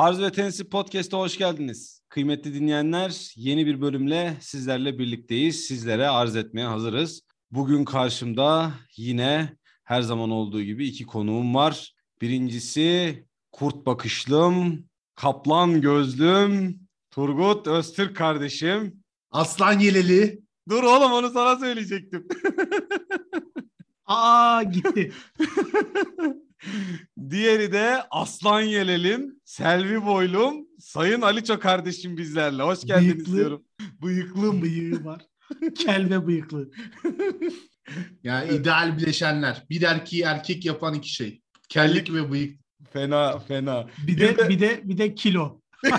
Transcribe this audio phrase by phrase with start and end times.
[0.00, 2.02] Arz ve Tenisi Podcast'a hoş geldiniz.
[2.08, 5.66] Kıymetli dinleyenler, yeni bir bölümle sizlerle birlikteyiz.
[5.66, 7.22] Sizlere arz etmeye hazırız.
[7.50, 11.94] Bugün karşımda yine her zaman olduğu gibi iki konuğum var.
[12.20, 14.84] Birincisi kurt bakışlım,
[15.14, 19.02] kaplan gözlüm, Turgut Öztürk kardeşim.
[19.30, 20.40] Aslan Yeleli.
[20.68, 22.28] Dur oğlum onu sana söyleyecektim.
[24.06, 25.12] Aa gitti.
[27.30, 32.62] Diğeri de Aslan Yelelim, Selvi Boylum, Sayın Aliço kardeşim bizlerle.
[32.62, 33.36] Hoş geldiniz Bıyıklı.
[33.36, 33.64] diyorum.
[34.02, 35.22] Bıyıklı bıyığı var.
[35.78, 36.70] Kel ve bıyıklı.
[38.24, 39.64] Yani ideal bileşenler.
[39.70, 41.42] Bir erkeği erkek yapan iki şey.
[41.68, 42.60] Kellik ve bıyık.
[42.92, 43.86] Fena fena.
[44.06, 45.60] Bir de bir de bir de kilo.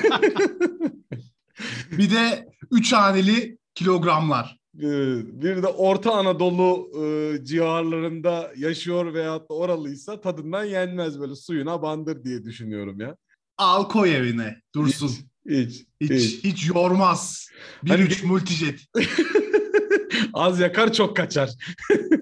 [1.91, 4.57] Bir de üç haneli kilogramlar.
[4.81, 11.81] Ee, Bir de Orta Anadolu e, civarlarında yaşıyor veyahut da oralıysa tadından yenmez böyle suyuna
[11.81, 13.15] bandır diye düşünüyorum ya.
[13.57, 14.61] Al koy evine.
[14.75, 15.11] Dursun.
[15.49, 15.85] Hiç.
[16.01, 16.43] Hiç hiç.
[16.43, 17.49] hiç, yormaz.
[17.83, 18.79] Bir Hani üç multijet.
[20.33, 21.49] Az yakar çok kaçar.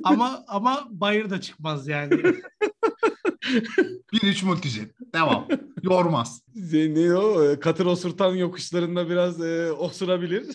[0.03, 2.21] Ama ama bayır da çıkmaz yani.
[4.14, 4.92] Bir üç multijet.
[5.16, 5.48] Devam.
[5.84, 6.42] Yormaz.
[6.73, 7.44] Ne o?
[7.44, 10.45] E, Katır osurtan yokuşlarında biraz e, osurabilir.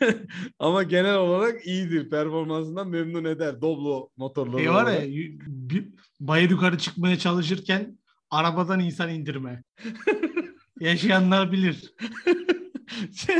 [0.58, 2.10] Ama genel olarak iyidir.
[2.10, 3.60] Performansından memnun eder.
[3.60, 4.58] Doblo motorları.
[4.62, 5.02] şey var ya
[5.46, 5.88] bir-
[6.20, 7.98] bayır yukarı çıkmaya çalışırken
[8.30, 9.62] arabadan insan indirme.
[10.80, 11.94] Yaşayanlar bilir.
[13.14, 13.36] Şey,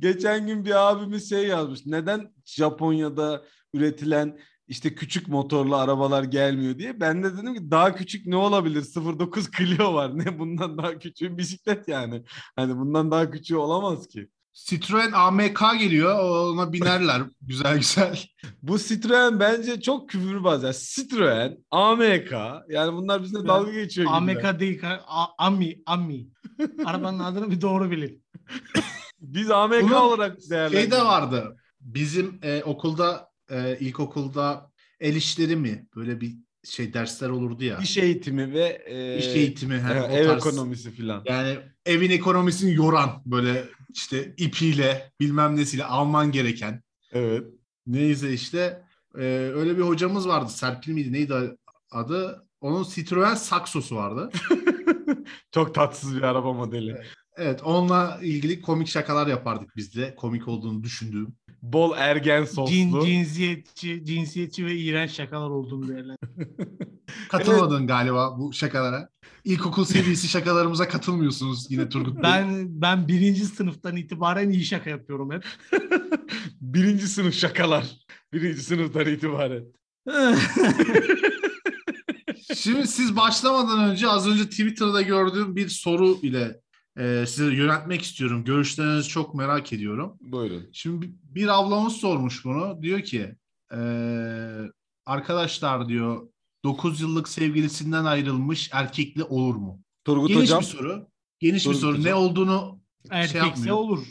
[0.00, 1.86] Geçen gün bir abimiz şey yazmış.
[1.86, 7.00] Neden Japonya'da üretilen işte küçük motorlu arabalar gelmiyor diye.
[7.00, 8.84] Ben de dedim ki daha küçük ne olabilir?
[9.18, 10.18] 09 Clio var.
[10.18, 12.22] Ne bundan daha küçük bisiklet yani.
[12.56, 14.28] Hani bundan daha küçüğü olamaz ki.
[14.52, 16.18] Citroen AMK geliyor.
[16.52, 17.22] Ona binerler.
[17.42, 18.20] güzel güzel.
[18.62, 20.62] Bu Citroen bence çok küfürbaz.
[20.62, 22.32] Yani Citroen, AMK
[22.68, 24.14] yani bunlar bizimle dalga geçiyor gibi.
[24.14, 24.80] AMK değil.
[25.06, 25.82] A- Ami.
[25.86, 26.26] Ami.
[26.84, 28.24] Arabanın adını bir doğru bilin.
[29.20, 30.92] Biz AMK Bunun olarak Şey değerlendiriyoruz.
[30.92, 31.56] de vardı.
[31.80, 35.86] Bizim e, okulda e, ilkokulda el işleri mi?
[35.96, 36.34] Böyle bir
[36.64, 37.78] şey dersler olurdu ya.
[37.78, 39.78] İş eğitimi ve e, İş eğitimi.
[39.78, 40.46] hani e, o ev tarz.
[40.46, 41.22] ekonomisi filan.
[41.26, 46.82] Yani evin ekonomisini yoran böyle işte ipiyle bilmem nesiyle alman gereken.
[47.12, 47.44] Evet.
[47.86, 48.82] Neyse işte
[49.18, 49.22] e,
[49.54, 50.50] öyle bir hocamız vardı.
[50.50, 51.34] Serpil miydi neydi
[51.90, 52.46] adı?
[52.60, 54.30] Onun Citroen Saxo'su vardı.
[55.52, 57.02] Çok tatsız bir araba modeli.
[57.36, 60.14] Evet onunla ilgili komik şakalar yapardık biz de.
[60.14, 61.34] Komik olduğunu düşündüğüm.
[61.72, 62.72] Bol ergen soslu.
[62.72, 66.18] Cin, cinsiyetçi, cinsiyetçi ve iğrenç şakalar olduğunu değerlendir.
[67.28, 69.08] Katılmadın galiba bu şakalara.
[69.44, 72.22] İlkokul seviyesi şakalarımıza katılmıyorsunuz yine Turgut Bey.
[72.22, 75.44] Ben ben birinci sınıftan itibaren iyi şaka yapıyorum hep.
[76.60, 77.96] Birinci sınıf şakalar.
[78.32, 79.64] Birinci sınıftan itibaren.
[82.56, 86.60] Şimdi siz başlamadan önce az önce Twitter'da gördüğüm bir soru ile
[86.98, 88.44] e, size yöneltmek istiyorum.
[88.44, 90.16] Görüşlerinizi çok merak ediyorum.
[90.20, 90.66] Buyurun.
[90.72, 92.82] Şimdi bir- ablamız sormuş bunu.
[92.82, 93.34] Diyor ki
[93.72, 93.78] e,
[95.06, 96.28] arkadaşlar diyor
[96.64, 99.80] 9 yıllık sevgilisinden ayrılmış erkekli olur mu?
[100.04, 100.60] Turgut Geniş Hocam.
[100.60, 101.06] bir soru.
[101.40, 101.90] Geniş Turgut bir soru.
[101.92, 102.04] hocam.
[102.04, 102.80] Ne olduğunu
[103.10, 103.76] Erkekse yapmıyor.
[103.76, 104.06] olur.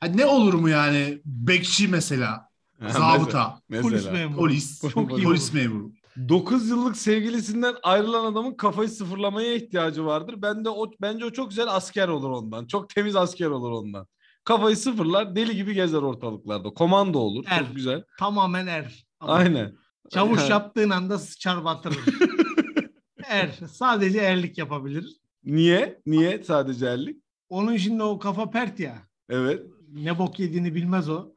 [0.00, 1.20] Ha, ne olur mu yani?
[1.24, 2.48] Bekçi mesela,
[2.88, 3.82] zabıta, mesela.
[3.90, 4.36] Polis memuru.
[4.38, 5.92] polis, Çok iyi polis memuru.
[6.28, 10.34] 9 yıllık sevgilisinden ayrılan adamın kafayı sıfırlamaya ihtiyacı vardır.
[10.42, 12.66] Ben de o bence o çok güzel asker olur ondan.
[12.66, 14.06] Çok temiz asker olur ondan.
[14.44, 16.70] Kafayı sıfırlar, deli gibi gezer ortalıklarda.
[16.70, 17.44] Komando olur.
[17.48, 17.58] Er.
[17.58, 18.02] Çok güzel.
[18.18, 19.06] Tamamen er.
[19.20, 19.76] Ama Aynen.
[20.10, 21.98] Çavuş yaptığın anda sıçar batırır.
[23.24, 23.58] er.
[23.72, 25.16] Sadece erlik yapabilir.
[25.44, 26.00] Niye?
[26.06, 27.22] Niye sadece erlik?
[27.48, 29.08] Onun şimdi o kafa pert ya.
[29.28, 29.66] Evet.
[29.92, 31.32] Ne bok yediğini bilmez o.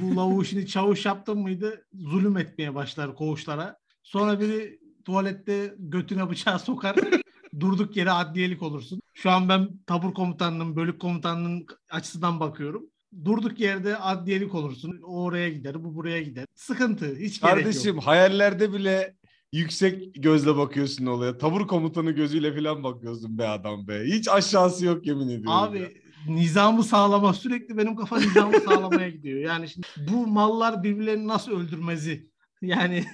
[0.00, 3.76] Bu lavuğu şimdi çavuş yaptın mıydı zulüm etmeye başlar koğuşlara.
[4.08, 6.96] Sonra biri tuvalette götüne bıçağı sokar.
[7.60, 9.00] durduk yere adliyelik olursun.
[9.14, 12.82] Şu an ben tabur komutanının, bölük komutanının açısından bakıyorum.
[13.24, 15.00] Durduk yerde adliyelik olursun.
[15.06, 16.46] O oraya gider, bu buraya gider.
[16.54, 17.16] Sıkıntı.
[17.16, 18.06] Hiç gerek Kardeşim yok.
[18.06, 19.16] hayallerde bile
[19.52, 21.38] yüksek gözle bakıyorsun olaya.
[21.38, 24.04] Tabur komutanı gözüyle falan bakıyorsun be adam be.
[24.04, 25.44] Hiç aşağısı yok yemin ediyorum.
[25.46, 25.54] ya.
[25.54, 29.40] Abi nizamı sağlama sürekli benim kafa nizamı sağlamaya gidiyor.
[29.40, 32.30] Yani şimdi bu mallar birbirlerini nasıl öldürmezi?
[32.62, 33.04] Yani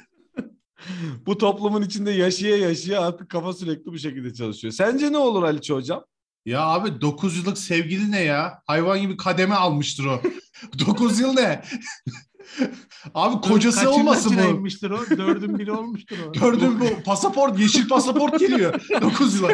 [1.27, 4.73] Bu toplumun içinde yaşaya yaşaya artık kafa sürekli bu şekilde çalışıyor.
[4.75, 6.05] Sence ne olur Aliço hocam?
[6.47, 8.63] Ya abi 9 yıllık sevgili ne ya?
[8.67, 10.21] Hayvan gibi kademe almıştır o.
[10.87, 11.63] 9 yıl ne?
[13.15, 14.57] abi kocası kaçın olmasın kaçına bu.
[14.57, 15.01] inmiştir o?
[15.11, 16.33] Dördün biri olmuştur o.
[16.33, 19.49] Gördün bu pasaport, yeşil pasaport geliyor 9 yıla.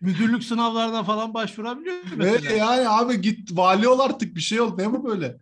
[0.00, 2.56] Müdürlük sınavlarına falan başvurabiliyor mu Ve mesela?
[2.56, 4.74] yani abi git vali ol artık bir şey ol.
[4.78, 5.36] Ne bu böyle?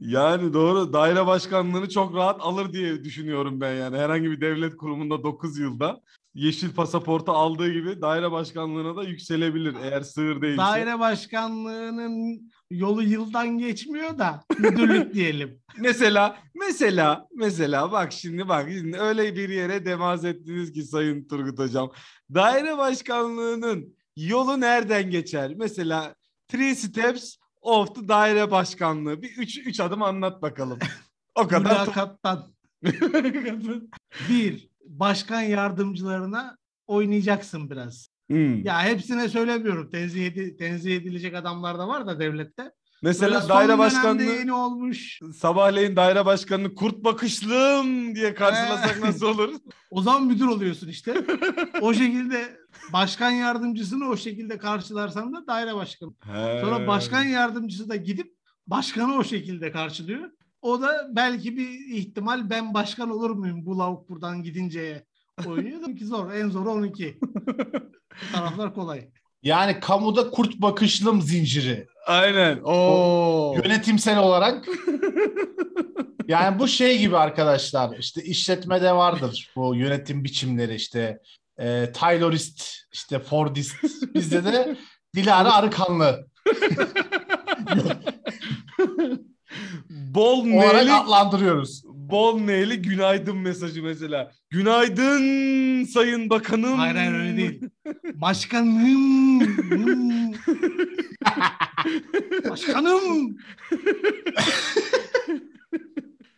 [0.00, 3.98] Yani doğru daire başkanlığını çok rahat alır diye düşünüyorum ben yani.
[3.98, 6.00] Herhangi bir devlet kurumunda 9 yılda
[6.34, 10.58] yeşil pasaportu aldığı gibi daire başkanlığına da yükselebilir eğer sığır değilse.
[10.58, 15.60] Daire başkanlığının yolu yıldan geçmiyor da müdürlük diyelim.
[15.78, 21.58] Mesela mesela mesela bak şimdi bak şimdi öyle bir yere demaz ettiniz ki Sayın Turgut
[21.58, 21.90] Hocam.
[22.34, 25.52] Daire başkanlığının yolu nereden geçer?
[25.56, 26.14] Mesela
[26.48, 27.36] three steps
[27.68, 29.22] of the daire başkanlığı.
[29.22, 30.78] Bir üç, üç adım anlat bakalım.
[31.34, 31.60] O kadar.
[31.70, 32.52] Mülakattan.
[34.28, 36.56] Bir, başkan yardımcılarına
[36.86, 38.08] oynayacaksın biraz.
[38.30, 38.64] Hmm.
[38.64, 39.90] Ya hepsine söylemiyorum.
[39.90, 42.72] Tenzih, edi- tenzih edilecek adamlar da var da devlette.
[43.02, 45.20] Mesela Böyle daire başkanlığı yeni olmuş.
[45.36, 49.54] sabahleyin daire başkanını kurt bakışlım diye karşılasak nasıl olur?
[49.90, 51.14] O zaman müdür oluyorsun işte.
[51.80, 52.57] o şekilde
[52.92, 56.10] başkan yardımcısını o şekilde karşılarsan da daire başkanı.
[56.60, 58.34] Sonra başkan yardımcısı da gidip
[58.66, 60.30] başkanı o şekilde karşılıyor.
[60.62, 65.04] O da belki bir ihtimal ben başkan olur muyum bu lavuk buradan gidinceye
[65.46, 66.32] oynuyor ki zor.
[66.32, 67.18] En zoru 12.
[68.32, 69.08] Taraflar kolay.
[69.42, 71.86] Yani kamuda kurt bakışlım zinciri.
[72.06, 72.60] Aynen.
[72.64, 73.54] Oo.
[73.64, 74.68] Yönetimsel olarak.
[76.28, 77.98] yani bu şey gibi arkadaşlar.
[77.98, 81.20] işte işletmede vardır bu yönetim biçimleri işte.
[81.58, 83.76] E, Taylorist, işte Fordist.
[84.14, 84.76] Bizde de
[85.16, 86.26] Dilara Arıkanlı
[89.90, 91.82] Bol neyli, adlandırıyoruz.
[91.84, 94.32] bol neyli günaydın mesajı mesela.
[94.50, 96.78] Günaydın sayın bakanım.
[96.78, 97.62] Hayır hayır öyle değil.
[98.14, 99.40] Başkanım.
[102.50, 103.36] Başkanım.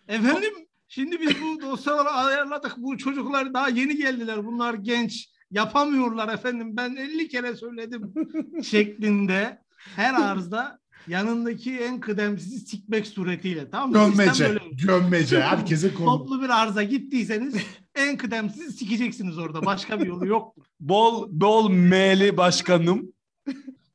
[0.09, 0.55] Efendim
[0.91, 2.75] şimdi biz bu dosyaları ayarladık.
[2.77, 4.47] Bu çocuklar daha yeni geldiler.
[4.47, 5.31] Bunlar genç.
[5.51, 6.77] Yapamıyorlar efendim.
[6.77, 8.15] Ben 50 kere söyledim
[8.63, 9.63] şeklinde
[9.97, 10.79] her arzda
[11.09, 13.71] yanındaki en kıdemsizi sikmek suretiyle.
[13.71, 14.15] Tamam mı?
[14.17, 14.49] Gömmece.
[14.49, 14.61] böyle.
[14.87, 15.43] Gömmece.
[15.43, 16.07] Herkese konu.
[16.07, 17.55] Toplu bir arıza gittiyseniz
[17.95, 19.65] en kıdemsizi sikeceksiniz orada.
[19.67, 20.55] Başka bir yolu yok.
[20.81, 23.13] Bol bol meyli başkanım.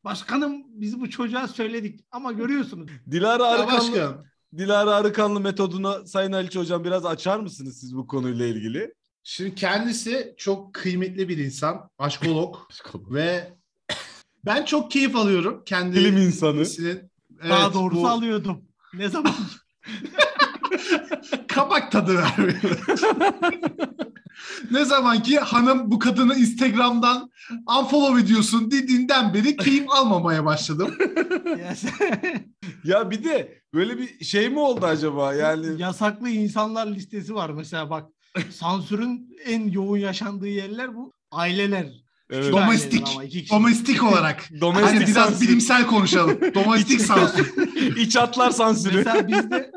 [0.03, 2.89] Başkanım biz bu çocuğa söyledik ama görüyorsunuz.
[3.11, 4.25] Dilara Ya Arıkanlı, başkan.
[4.57, 8.93] Dilara Arıkanlı metodunu Sayın Aliç Hocam biraz açar mısınız siz bu konuyla ilgili?
[9.23, 11.89] Şimdi kendisi çok kıymetli bir insan.
[11.97, 12.55] Aşkolog.
[12.95, 13.53] ve
[14.45, 15.63] ben çok keyif alıyorum.
[15.65, 16.65] Kendi Bilim insanı.
[16.81, 17.03] Evet,
[17.49, 18.61] Daha doğrusu bu alıyordum.
[18.93, 19.33] Ne zaman?
[21.47, 22.59] kabak tadı vermiyor.
[24.71, 27.31] ne zaman ki hanım bu kadını Instagram'dan
[27.79, 30.95] unfollow ediyorsun dediğinden beri keyif almamaya başladım.
[32.83, 35.33] Ya bir de böyle bir şey mi oldu acaba?
[35.33, 38.09] Yani Yasaklı insanlar listesi var mesela bak.
[38.51, 41.87] Sansürün en yoğun yaşandığı yerler bu aileler.
[42.29, 43.07] evet, Domestik.
[43.51, 44.49] Domestik olarak.
[44.61, 46.39] domestik Hani biraz sansür, bilimsel konuşalım.
[46.53, 47.53] Domestik sansür.
[47.97, 48.97] iç hatlar sansürü.
[48.97, 49.71] Mesela bizde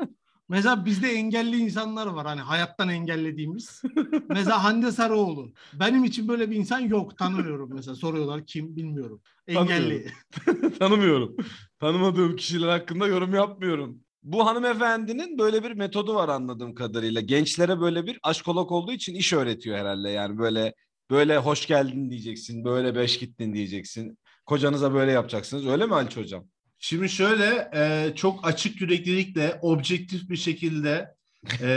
[0.49, 3.81] mesela bizde engelli insanlar var hani hayattan engellediğimiz.
[4.29, 5.53] Mesela Hande Sarıoğlu.
[5.73, 9.21] Benim için böyle bir insan yok tanımıyorum mesela soruyorlar kim bilmiyorum.
[9.47, 10.11] Engelli.
[10.79, 11.35] Tanımıyorum.
[11.79, 13.99] Tanımadığım kişiler hakkında yorum yapmıyorum.
[14.23, 17.21] Bu hanımefendinin böyle bir metodu var anladığım kadarıyla.
[17.21, 20.09] Gençlere böyle bir aşkolog olduğu için iş öğretiyor herhalde.
[20.09, 20.73] Yani böyle
[21.11, 24.17] böyle hoş geldin diyeceksin, böyle beş gittin diyeceksin.
[24.45, 25.67] Kocanıza böyle yapacaksınız.
[25.67, 26.45] Öyle mi Aliç Hocam?
[26.79, 31.15] Şimdi şöyle e, çok açık yüreklilikle objektif bir şekilde
[31.61, 31.69] e,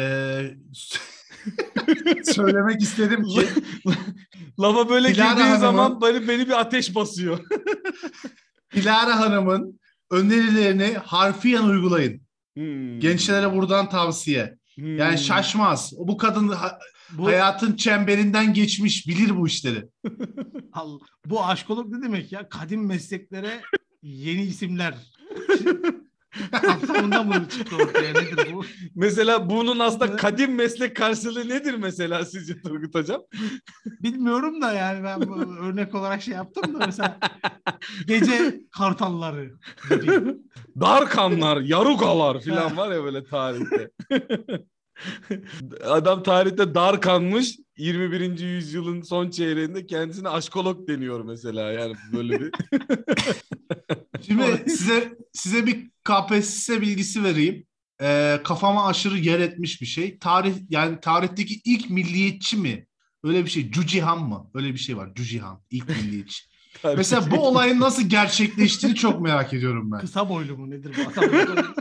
[2.25, 3.47] söylemek istedim ki
[4.61, 7.39] Lafa böyle Dilara Hanım'ın- zaman beni, beni bir ateş basıyor.
[8.75, 9.81] Dilara Hanım'ın
[10.11, 12.21] önerilerini harfiyen uygulayın.
[12.57, 13.01] Hmm.
[13.01, 14.57] Gençlere buradan tavsiye.
[14.75, 14.97] Hmm.
[14.99, 15.93] Yani şaşmaz.
[15.99, 16.79] Bu kadın ha-
[17.13, 19.85] Bu, hayatın çemberinden geçmiş, bilir bu işleri.
[20.73, 22.49] Al- bu aşkolog ne demek ya?
[22.49, 23.61] Kadim mesleklere
[24.03, 24.95] yeni isimler.
[26.53, 28.65] Kapsamında mı çıktı ortaya nedir bu?
[28.95, 33.23] Mesela bunun aslında kadim meslek karşılığı nedir mesela sizce Turgut Hocam?
[33.85, 37.19] Bilmiyorum da yani ben örnek olarak şey yaptım da mesela
[38.07, 39.51] gece kartalları.
[40.81, 43.91] Darkanlar, yarugalar falan var ya böyle tarihte.
[45.85, 48.39] Adam tarihte dar kanmış 21.
[48.39, 52.53] yüzyılın son çeyreğinde kendisine aşkolog deniyor mesela yani böyle bir.
[54.27, 57.67] Şimdi size size bir KPSS bilgisi vereyim.
[58.03, 60.19] Ee, kafama aşırı yer etmiş bir şey.
[60.19, 62.87] Tarih yani tarihteki ilk milliyetçi mi?
[63.25, 63.71] Öyle bir şey.
[63.71, 64.51] Cucihan mı?
[64.55, 65.15] Öyle bir şey var.
[65.15, 65.63] Cucihan.
[65.71, 66.52] ilk milliyetçi.
[66.97, 69.99] Mesela bu olayın nasıl gerçekleştiğini çok merak ediyorum ben.
[70.01, 71.31] Kısa boylu mu nedir bu adam?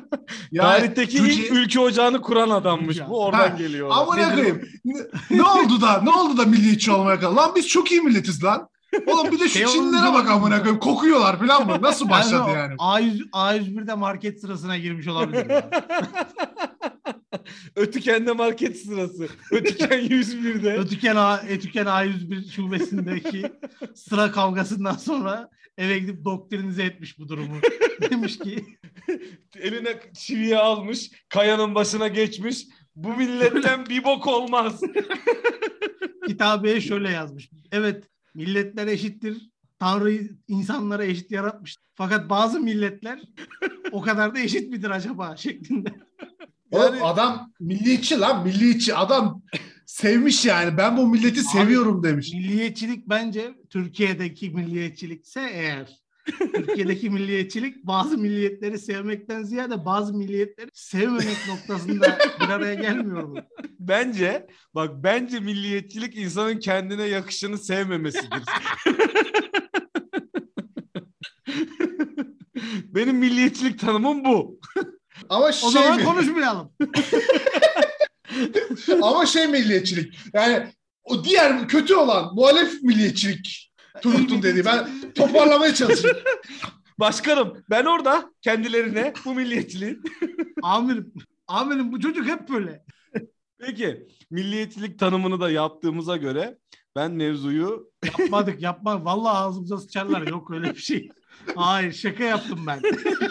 [0.52, 2.98] Yani Tarihteki ilk ülke ocağını kuran adammış.
[2.98, 3.10] Ya.
[3.10, 3.90] Bu oradan Ha, geliyor.
[4.36, 4.62] Koyayım.
[4.86, 4.98] Ne,
[5.32, 6.02] ne oldu da?
[6.02, 7.36] Ne oldu da milliyetçi olmaya kaldı?
[7.36, 8.68] Lan biz çok iyi milletiz lan.
[9.08, 10.80] Oğlum bir de şu Şey Çinlere olunca- bak amına koyayım.
[10.80, 11.78] Kokuyorlar falan mı?
[11.82, 12.74] Nasıl başladı yani?
[12.76, 15.50] A100, A101'de market sırasına girmiş olabilir.
[15.50, 15.70] ya.
[17.76, 19.28] Ötüken'de market sırası.
[19.52, 20.74] Ötüken 101'de.
[20.78, 23.52] Ötüken, A, Ötüken A101 şubesindeki
[23.96, 27.56] sıra kavgasından sonra eve gidip doktrinize etmiş bu durumu.
[28.10, 28.66] Demiş ki
[29.60, 31.12] Eline çiviyi almış.
[31.30, 32.68] Kayanın başına geçmiş.
[32.96, 34.82] Bu milletten bir bok olmaz.
[36.28, 37.50] kitabeye şöyle yazmış.
[37.72, 39.50] Evet milletler eşittir.
[39.80, 41.78] Tanrı insanlara eşit yaratmış.
[41.96, 43.22] Fakat bazı milletler
[43.92, 45.90] o kadar da eşit midir acaba şeklinde.
[46.72, 48.96] Oğlum Yani- adam milliyetçi lan milliyetçi.
[48.96, 49.42] Adam
[49.86, 50.78] sevmiş yani.
[50.78, 52.34] Ben bu milleti seviyorum demiş.
[52.34, 62.18] Milliyetçilik bence Türkiye'deki milliyetçilikse eğer Türkiye'deki milliyetçilik bazı milliyetleri sevmekten ziyade bazı milliyetleri sevmemek noktasında
[62.42, 63.38] bir araya gelmiyor mu?
[63.80, 68.30] Bence bak bence milliyetçilik insanın kendine yakışanı sevmemesidir.
[72.86, 74.60] Benim milliyetçilik tanımım bu.
[75.30, 76.72] Ama O şey zaman mi- konuşmayalım.
[79.02, 80.14] ama şey milliyetçilik.
[80.34, 80.68] Yani
[81.04, 83.71] o diğer kötü olan muhalef milliyetçilik.
[84.02, 84.66] Turgut'un dediği.
[84.66, 86.22] Ben toparlamaya çalışıyorum.
[87.00, 90.00] Başkanım ben orada kendilerine bu milliyetçiliği.
[90.62, 91.14] Amirim,
[91.48, 92.84] amirim bu çocuk hep böyle.
[93.60, 96.58] Peki milliyetçilik tanımını da yaptığımıza göre
[96.96, 99.06] ben mevzuyu Yapmadık yapma.
[99.06, 100.28] Vallahi ağzımıza sıçarlar.
[100.28, 101.10] Yok öyle bir şey.
[101.56, 102.82] Hayır şaka yaptım ben.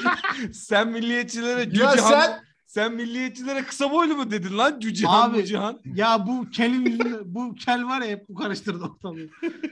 [0.52, 2.40] sen milliyetçilere ya Cücihan, sen...
[2.66, 5.80] sen milliyetçilere kısa boylu mu dedin lan Cücihan Abi, Mucihan?
[5.84, 9.28] Ya bu kelin bu kel var ya hep bu karıştırdı ortalığı.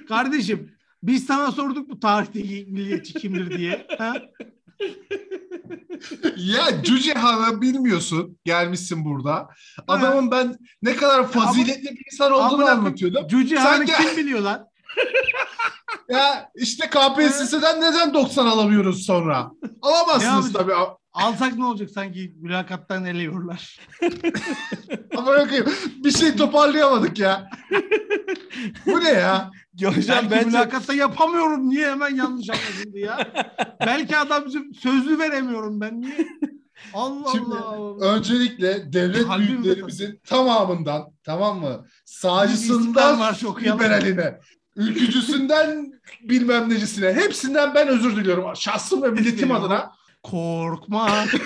[0.08, 3.86] Kardeşim biz sana sorduk bu tarihteki milliyetçi kimdir diye.
[3.98, 4.14] Ha?
[6.36, 8.38] ya Cücehan'ı bilmiyorsun.
[8.44, 9.48] Gelmişsin burada.
[9.88, 13.28] Adamın ben ne kadar faziletli bir insan olduğunu Amına anlatıyordum.
[13.28, 14.68] Cüce Han'ı Sanki- kim biliyor lan?
[16.08, 19.50] Ya işte KPSS'den neden 90 alamıyoruz sonra?
[19.82, 20.72] Alamazsınız tabii.
[21.18, 23.78] Alsak ne olacak sanki mülakattan eleyorlar.
[25.16, 25.66] Ama bırakayım.
[26.04, 27.50] Bir şey toparlayamadık ya.
[28.86, 29.50] Bu ne ya?
[29.84, 31.68] Hocam Belki bence mülakatta yapamıyorum.
[31.68, 33.32] Niye hemen yanlış anlaşıldı ya?
[33.86, 34.44] Belki adam
[34.80, 36.00] sözlü veremiyorum ben.
[36.00, 36.28] Niye?
[36.94, 38.04] Allah Şimdi Allah.
[38.04, 41.86] öncelikle devlet Kalbim büyüklerimizin tamamından tamam mı?
[42.04, 44.40] Sağcısından liberaline,
[44.76, 48.56] ülkücüsünden bilmem necisine hepsinden ben özür diliyorum.
[48.56, 49.58] Şahsım ve milletim Yok.
[49.58, 49.97] adına.
[50.30, 51.24] Korkma.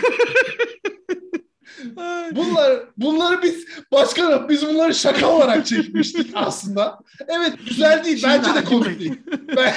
[2.34, 6.98] Bunlar, bunları biz başkanım biz bunları şaka olarak çekmiştik aslında.
[7.28, 8.16] Evet güzel değil.
[8.16, 9.20] Şimdi Bence de komik değil.
[9.56, 9.74] Ben,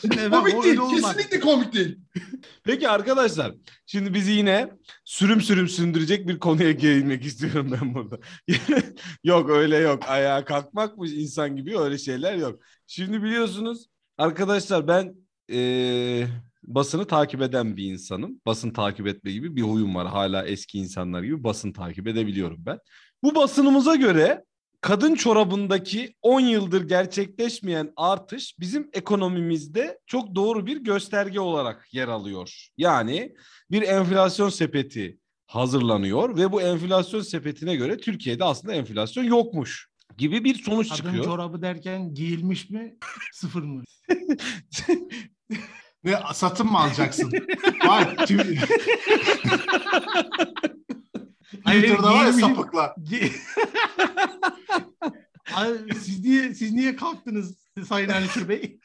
[0.00, 0.78] Şimdi efendim, komik değil.
[0.78, 1.16] olmaz.
[1.16, 1.98] Kesinlikle komik değil.
[2.64, 3.54] Peki arkadaşlar
[3.86, 4.68] şimdi bizi yine
[5.04, 8.18] sürüm sürüm sündürecek bir konuya değinmek istiyorum ben burada.
[9.24, 12.60] yok öyle yok ayağa kalkmakmış insan gibi öyle şeyler yok.
[12.86, 13.86] Şimdi biliyorsunuz
[14.18, 15.14] arkadaşlar ben
[15.48, 16.28] eee,
[16.66, 18.40] basını takip eden bir insanım.
[18.46, 22.78] Basın takip etme gibi bir huyum var hala eski insanlar gibi basın takip edebiliyorum ben.
[23.22, 24.44] Bu basınımıza göre
[24.80, 32.68] kadın çorabındaki 10 yıldır gerçekleşmeyen artış bizim ekonomimizde çok doğru bir gösterge olarak yer alıyor.
[32.78, 33.34] Yani
[33.70, 40.54] bir enflasyon sepeti hazırlanıyor ve bu enflasyon sepetine göre Türkiye'de aslında enflasyon yokmuş gibi bir
[40.54, 41.24] sonuç Kadın çıkıyor.
[41.24, 42.96] çorabı derken giyilmiş mi?
[43.32, 43.82] Sıfır mı?
[46.06, 47.32] Ne satın mı alacaksın?
[47.86, 48.16] Var.
[51.66, 52.94] Twitter'da var ya sapıklar.
[56.00, 57.54] Siz niye siz niye kalktınız
[57.88, 58.78] Sayın Halit Bey?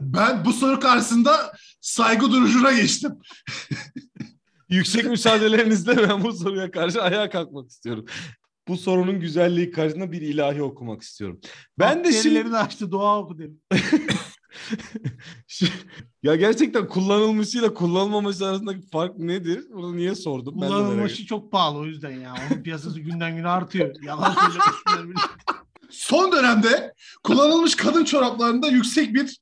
[0.00, 3.12] Ben bu soru karşısında saygı duruşuna geçtim.
[4.68, 8.04] Yüksek müsaadelerinizle ben bu soruya karşı ayağa kalkmak istiyorum.
[8.68, 11.40] Bu sorunun güzelliği karşısında bir ilahi okumak istiyorum.
[11.78, 13.60] Ben de şimdi açtı dua oku dedim.
[16.22, 19.64] ya gerçekten kullanılmışıyla kullanılmaması arasındaki fark nedir?
[19.72, 20.54] Bunu niye sordum?
[20.54, 22.34] Kullanılmışı çok pahalı o yüzden ya.
[22.50, 23.94] Onun piyasası günden güne artıyor.
[24.02, 24.36] Yalan
[25.06, 25.14] bile.
[25.90, 29.40] Son dönemde kullanılmış kadın çoraplarında yüksek bir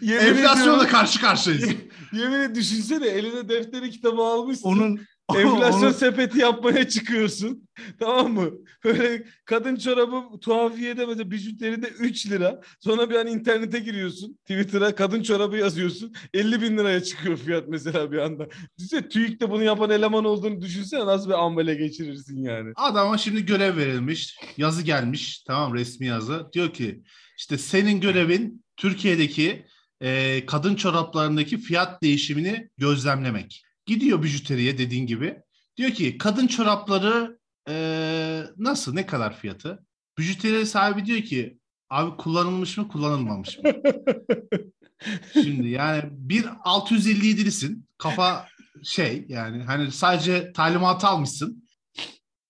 [0.00, 1.68] Yemin enflasyonla ediyorum, karşı karşıyayız.
[2.12, 4.68] yemin et düşünsene eline defteri kitabı almışsın.
[4.68, 5.00] Onun
[5.36, 7.68] Enflasyon onun- sepeti yapmaya çıkıyorsun.
[7.98, 8.50] Tamam mı?
[8.84, 12.60] Böyle kadın çorabı tuhafiyede mesela bijuteride 3 lira.
[12.80, 14.38] Sonra bir an internete giriyorsun.
[14.42, 16.14] Twitter'a kadın çorabı yazıyorsun.
[16.34, 18.48] 50 bin liraya çıkıyor fiyat mesela bir anda.
[18.78, 22.72] Düşünsene TÜİK'te bunu yapan eleman olduğunu düşünsene nasıl bir ambele geçirirsin yani.
[22.76, 24.36] Adama şimdi görev verilmiş.
[24.56, 25.42] Yazı gelmiş.
[25.42, 26.46] Tamam resmi yazı.
[26.52, 27.02] Diyor ki
[27.38, 29.66] işte senin görevin Türkiye'deki
[30.00, 33.64] e, kadın çoraplarındaki fiyat değişimini gözlemlemek.
[33.86, 35.36] Gidiyor bijuteriye dediğin gibi.
[35.76, 37.38] Diyor ki kadın çorapları
[37.68, 39.86] e, nasıl ne kadar fiyatı?
[40.18, 41.58] Bijuteri sahibi diyor ki
[41.90, 43.70] abi kullanılmış mı kullanılmamış mı?
[45.32, 47.84] Şimdi yani bir 657'lisin.
[47.98, 48.48] Kafa
[48.82, 51.64] şey yani hani sadece talimatı almışsın.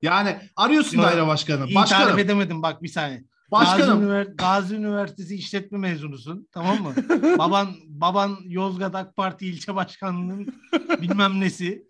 [0.03, 1.75] Yani arıyorsun Yok, daire başkanı.
[1.75, 3.25] Başkanım, edemedim bak bir saniye.
[3.50, 4.02] Gazi, başkanım.
[4.02, 6.94] Ünivers- Gazi Üniversitesi işletme mezunusun tamam mı?
[7.38, 10.54] baban baban Yozgat AK Parti ilçe başkanlığının
[11.02, 11.86] bilmem nesi.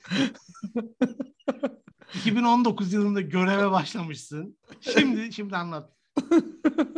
[2.15, 4.59] 2019 yılında göreve başlamışsın.
[4.81, 5.91] Şimdi şimdi anlat.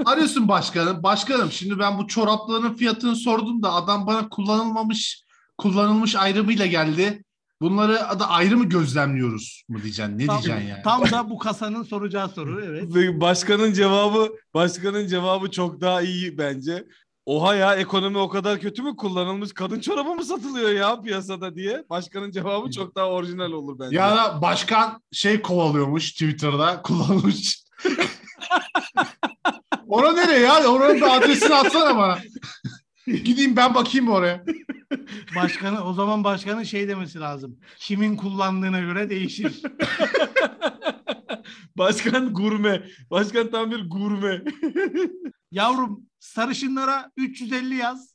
[0.04, 1.02] Arıyorsun başkanım.
[1.02, 5.22] Başkanım şimdi ben bu çorapların fiyatını sordum da adam bana kullanılmamış
[5.58, 7.24] kullanılmış ayrımıyla geldi.
[7.60, 10.18] Bunları da ayrı mı gözlemliyoruz mu diyeceksin?
[10.18, 10.82] Ne Tam, diyeceksin yani?
[10.82, 12.94] tam da bu kasanın soracağı soru evet.
[12.94, 16.84] Ve Başkanın cevabı başkanın cevabı çok daha iyi bence.
[17.26, 21.84] Oha ya ekonomi o kadar kötü mü kullanılmış kadın çorabı mı satılıyor ya piyasada diye.
[21.90, 23.96] Başkanın cevabı çok daha orijinal olur bence.
[23.96, 27.62] Ya da başkan şey kovalıyormuş Twitter'da kullanılmış.
[29.88, 30.66] Ora nereye ya?
[30.66, 32.18] Oranın bir adresini atsana bana.
[33.06, 34.44] Gideyim ben bakayım oraya.
[35.36, 37.58] Başkanı o zaman başkanın şey demesi lazım.
[37.78, 39.62] Kimin kullandığına göre değişir.
[41.78, 42.82] Başkan gurme.
[43.10, 44.42] Başkan tam bir gurme.
[45.50, 48.14] Yavrum sarışınlara 350 yaz.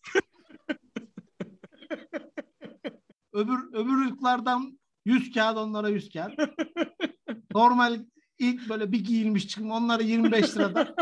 [3.34, 6.34] öbür öbür ırklardan 100 kağıt onlara 100 kağıt.
[7.54, 8.00] Normal
[8.40, 10.96] ilk böyle bir giyilmiş çıkma onlara 25 lirada.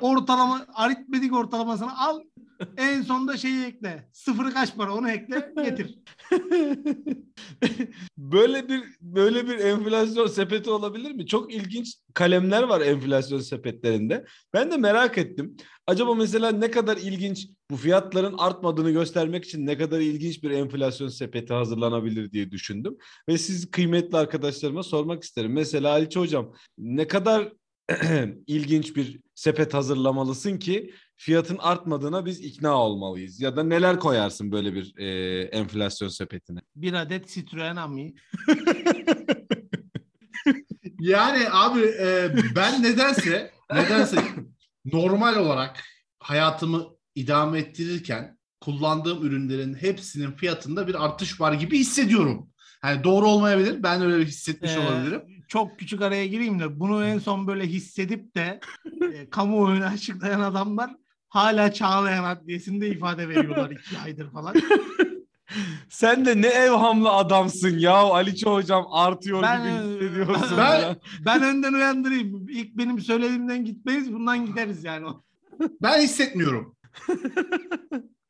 [0.00, 2.20] Ortalama aritmetik ortalamasını al.
[2.76, 4.08] En sonda şeyi ekle.
[4.12, 5.98] Sıfırı kaç para onu ekle getir.
[8.18, 11.26] böyle bir böyle bir enflasyon sepeti olabilir mi?
[11.26, 14.24] Çok ilginç kalemler var enflasyon sepetlerinde.
[14.54, 15.56] Ben de merak ettim.
[15.86, 21.08] Acaba mesela ne kadar ilginç bu fiyatların artmadığını göstermek için ne kadar ilginç bir enflasyon
[21.08, 22.96] sepeti hazırlanabilir diye düşündüm.
[23.28, 25.52] Ve siz kıymetli arkadaşlarıma sormak isterim.
[25.52, 27.52] Mesela Aliço Hocam ne kadar
[28.46, 33.40] ilginç bir sepet hazırlamalısın ki fiyatın artmadığına biz ikna olmalıyız.
[33.40, 36.60] Ya da neler koyarsın böyle bir e, enflasyon sepetine?
[36.76, 38.14] Bir adet Citroen Ami.
[41.00, 44.22] Yani abi e, ben nedense nedense
[44.84, 45.82] normal olarak
[46.20, 52.50] hayatımı idame ettirirken kullandığım ürünlerin hepsinin fiyatında bir artış var gibi hissediyorum.
[52.84, 53.82] Yani doğru olmayabilir.
[53.82, 55.35] Ben öyle hissetmiş Ee, olabilirim.
[55.48, 58.60] Çok küçük araya gireyim de bunu en son böyle hissedip de
[59.14, 60.90] e, kamuoyuna açıklayan adamlar
[61.28, 64.54] hala Çağlayan Adliyesi'nde ifade veriyorlar iki aydır falan.
[65.88, 70.58] Sen de ne evhamlı adamsın ya Aliço hocam artıyor Ben- gibi hissediyorsun.
[70.58, 70.96] Ben- ya.
[71.26, 72.48] Ben önden uyandırayım.
[72.48, 75.06] İlk benim söylediğimden gitmeyiz bundan gideriz yani.
[75.82, 76.76] Ben hissetmiyorum.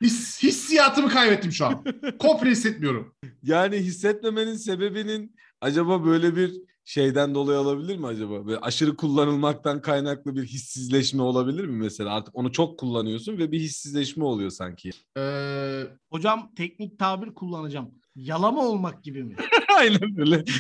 [0.03, 1.85] His, hissiyatımı kaybettim şu an.
[2.19, 3.15] Komple hissetmiyorum.
[3.43, 6.53] Yani hissetmemenin sebebinin acaba böyle bir
[6.87, 8.47] şeyden dolayı olabilir mi acaba?
[8.47, 12.15] Böyle aşırı kullanılmaktan kaynaklı bir hissizleşme olabilir mi mesela?
[12.15, 14.91] Artık onu çok kullanıyorsun ve bir hissizleşme oluyor sanki.
[15.19, 17.91] Ee, Hocam teknik tabir kullanacağım.
[18.17, 19.37] Yalama olmak gibi mi?
[19.79, 20.45] Aynen öyle.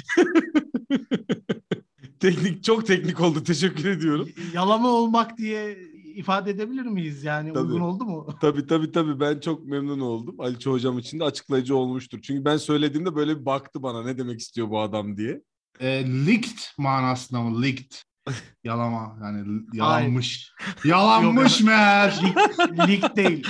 [2.20, 3.42] teknik çok teknik oldu.
[3.44, 4.28] Teşekkür ediyorum.
[4.54, 5.78] Yalama olmak diye
[6.14, 7.52] ifade edebilir miyiz yani?
[7.52, 7.66] Tabii.
[7.66, 8.26] Uygun oldu mu?
[8.40, 10.40] Tabii tabii tabii ben çok memnun oldum.
[10.40, 12.18] Aliço hocam için de açıklayıcı olmuştur.
[12.22, 15.42] Çünkü ben söylediğimde böyle bir baktı bana ne demek istiyor bu adam diye.
[15.80, 15.86] E,
[16.26, 17.62] leaked manasında mı?
[17.62, 17.92] Leaked.
[18.64, 20.52] Yalama yani yalanmış.
[20.84, 22.22] Yalanmış meğer.
[22.22, 22.36] Lig,
[22.88, 23.48] lig değil.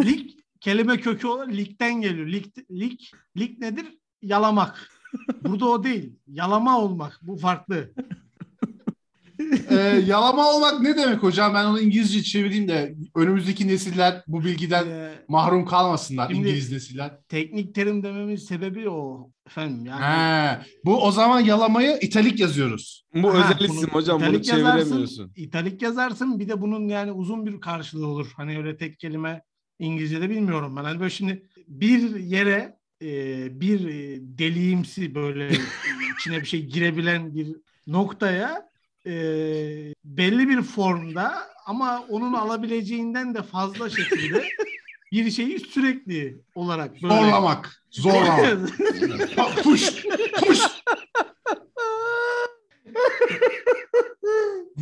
[0.04, 0.30] lig
[0.60, 2.26] kelime kökü olarak ligden geliyor.
[2.26, 3.00] Lig, lig,
[3.38, 3.98] lig nedir?
[4.22, 4.90] Yalamak.
[5.42, 6.16] Burada o değil.
[6.26, 7.18] Yalama olmak.
[7.22, 7.92] Bu farklı.
[9.70, 11.54] Ee, yalama olmak ne demek hocam?
[11.54, 16.28] Ben onu İngilizce çevireyim de önümüzdeki nesiller bu bilgiden Ee, mahrum kalmasınlar.
[16.28, 17.18] Şimdi- İngiliz nesiller.
[17.28, 19.30] teknik terim dememin sebebi o.
[19.46, 20.00] Efendim yani.
[20.04, 23.04] He, bu o zaman yalamayı italik yazıyoruz.
[23.14, 25.32] Bu Ha, özel isim hocam bunu çeviremiyorsun.
[25.36, 28.32] İtalik yazarsın bir de bunun yani uzun bir karşılığı olur.
[28.36, 29.42] Hani öyle tek kelime
[29.78, 30.84] İngilizce'de bilmiyorum ben.
[30.84, 35.48] Hani böyle şimdi bir yere e, bir e, deliğimsi böyle
[36.20, 38.69] içine bir şey girebilen bir noktaya
[39.06, 39.12] e,
[40.04, 41.32] belli bir formda
[41.66, 44.44] ama onun alabileceğinden de fazla şekilde
[45.12, 47.82] bir şeyi sürekli olarak böyle Zorlamak.
[47.90, 48.70] Zorlamak.
[49.62, 50.04] push.
[50.46, 50.60] Push.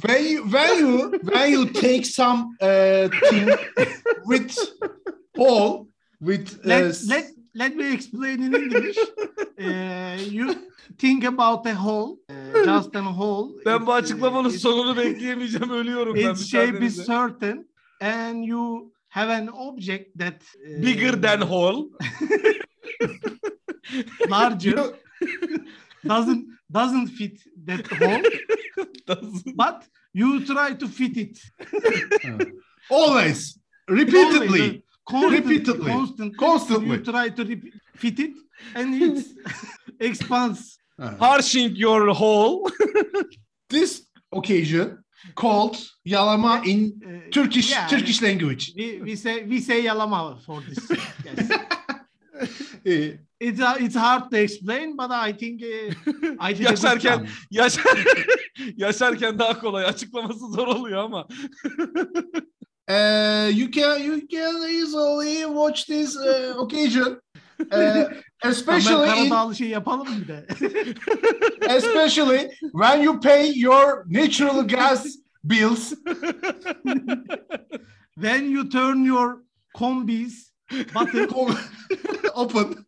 [0.02, 3.48] when you when you when you take some uh, thing
[4.26, 4.56] with
[5.36, 5.86] hole
[6.20, 8.98] with uh, let, let, let me explain in English.
[9.58, 10.54] You
[10.98, 13.64] think about a hole, uh, just a hole.
[13.66, 16.30] Ben bu açıklamanın it's- sonunu bekleyemeyeceğim ölüyorum ben.
[16.32, 17.04] Its shape is müsaadenizle.
[17.04, 17.68] certain
[18.00, 21.84] and you have an object that uh, Bigger than hole.
[24.30, 24.94] larger
[26.08, 28.22] doesn't doesn't fit that hole
[29.56, 31.38] but you try to fit it
[32.90, 34.82] always repeatedly.
[35.12, 35.40] Always.
[35.40, 35.90] Repeatedly.
[35.92, 36.38] Constantly.
[36.38, 36.96] Constantly.
[36.96, 38.34] You try to repeat, fit it
[38.74, 39.24] and it
[40.00, 40.78] expands.
[41.20, 42.70] Harshing your hole.
[43.70, 48.72] This occasion called yalama in Uh, Turkish yeah, Turkish language.
[48.76, 50.90] We, we say we say yalama for this.
[51.24, 51.50] Yes.
[52.86, 57.98] Ee, It's uh, it's hard to explain, but I think uh, I Yaşarken yaşar,
[58.76, 59.84] yaşarken daha kolay.
[59.84, 61.28] Açıklaması zor oluyor ama.
[62.88, 67.20] Uh, you can you can easily watch this uh, occasion,
[67.70, 68.04] uh,
[68.44, 70.46] especially in, Karadağlı şey yapalım bir de?
[71.76, 75.06] especially when you pay your natural gas
[75.44, 75.94] bills.
[78.20, 79.42] When you turn your
[79.76, 80.50] combis
[80.94, 81.28] button,
[82.34, 82.84] Open.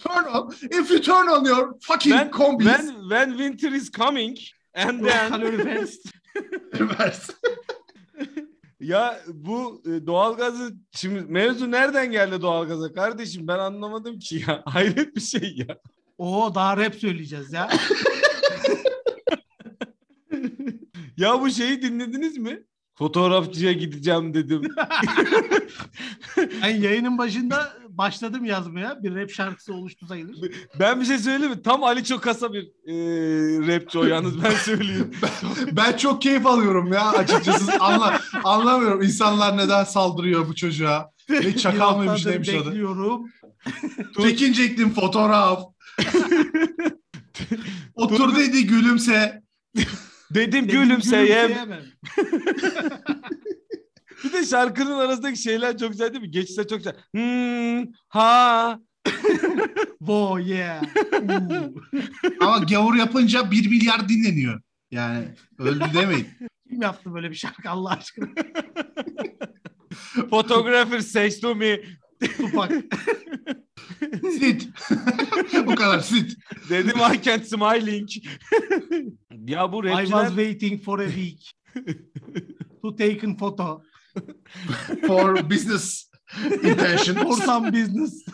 [0.00, 0.54] turn on.
[0.62, 4.36] If you turn on your fucking When, combis, when, when winter is coming
[4.74, 5.96] and then kalorifers.
[6.78, 7.30] reverse.
[8.80, 14.62] Ya bu e, doğalgazı şimdi mevzu nereden geldi doğalgaza kardeşim ben anlamadım ki ya.
[14.66, 15.78] Hayret bir şey ya.
[16.18, 17.68] Oo daha rap söyleyeceğiz ya.
[21.16, 22.62] Ya bu şeyi dinlediniz mi?
[22.94, 24.62] Fotoğrafçıya gideceğim dedim.
[26.62, 29.02] Ben yayının başında başladım yazmaya.
[29.02, 30.36] Bir rap şarkısı oluştu sayılır.
[30.80, 31.62] Ben bir şey söyleyeyim mi?
[31.62, 32.94] Tam Ali Çokasa bir e,
[33.66, 35.10] rapçi o yalnız ben söyleyeyim.
[35.72, 37.72] Ben çok keyif alıyorum ya açıkçası.
[37.80, 41.10] Anla, anlamıyorum insanlar neden saldırıyor bu çocuğa.
[41.30, 42.66] Ne çakal mıymış neymiş adı.
[42.66, 43.26] bekliyorum.
[44.22, 45.62] Çekinecektim fotoğraf.
[47.94, 49.42] Otur dedi gülümse.
[49.76, 51.48] Dedim Dedim, gülümseyem.
[51.48, 51.82] gülümseyemem.
[54.24, 56.30] Bir de şarkının arasındaki şeyler çok güzel değil mi?
[56.30, 56.96] Geçişler çok güzel.
[57.14, 58.80] Hmm, ha.
[59.98, 60.82] Wo yeah.
[60.82, 61.72] Ooh.
[62.40, 64.60] Ama gavur yapınca bir milyar dinleniyor.
[64.90, 65.24] Yani
[65.58, 66.28] öldü demeyin.
[66.68, 68.28] Kim yaptı böyle bir şarkı Allah aşkına?
[70.30, 71.80] Photographer says to me.
[72.36, 72.70] Tupak.
[74.38, 74.68] Sit.
[75.66, 76.36] bu kadar sit.
[76.70, 78.08] Dedim I can't smiling.
[79.46, 81.52] ya bu I was rapçiler waiting for a week
[82.82, 83.82] to take a photo
[85.06, 86.08] For business
[86.62, 87.14] intention.
[87.22, 88.24] for some business.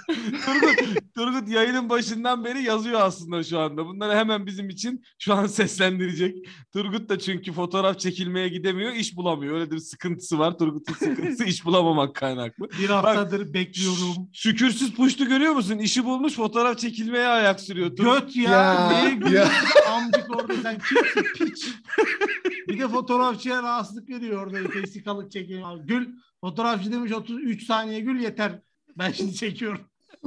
[0.44, 3.86] Turgut, Turgut yayının başından beri yazıyor aslında şu anda.
[3.86, 6.36] Bunları hemen bizim için şu an seslendirecek.
[6.72, 9.54] Turgut da çünkü fotoğraf çekilmeye gidemiyor, iş bulamıyor.
[9.54, 10.58] Öyle bir sıkıntısı var.
[10.58, 12.68] Turgut'un sıkıntısı iş bulamamak kaynaklı.
[12.80, 14.28] Bir haftadır bekliyorum.
[14.32, 15.78] Şükürsüz puştu görüyor musun?
[15.78, 17.96] İşi bulmuş fotoğraf çekilmeye ayak sürüyor.
[17.96, 18.20] Turgut.
[18.20, 18.50] Göt ya.
[18.50, 19.50] Ya, Neye ya.
[19.90, 21.68] Amcık orada sen kimsin piç.
[22.68, 25.78] Bir de fotoğrafçıya rahatsızlık veriyor orada vesikalık çekiyor.
[25.84, 26.08] Gül
[26.40, 28.60] fotoğrafçı demiş 33 saniye gül yeter.
[28.98, 29.80] Ben şimdi çekiyorum.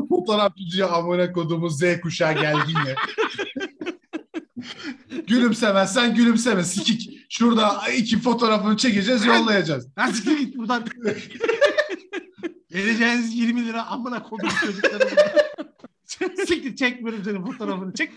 [0.09, 2.95] Fotoğrafçıya amına koduğumuz Z kuşağı geldi yine.
[5.27, 7.25] Gülümsemezsen gülümseme sikik.
[7.29, 9.87] Şurada iki fotoğrafını çekeceğiz yollayacağız.
[10.13, 10.85] Siktir git buradan.
[12.73, 15.09] Vereceğiniz 20 lira amına kodum çocukları.
[16.47, 17.93] Siktir çekmiyorum senin fotoğrafını.
[17.93, 18.11] Çek.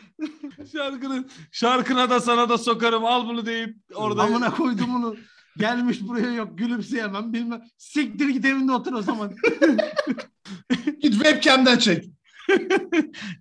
[0.72, 4.22] Şarkının, şarkına da sana da sokarım al bunu deyip orada.
[4.22, 5.16] Amına koydum bunu.
[5.56, 7.62] Gelmiş buraya yok gülümseyemem bilmem.
[7.78, 9.34] Siktir git evinde otur o zaman.
[11.00, 12.04] Git webcam'den çek.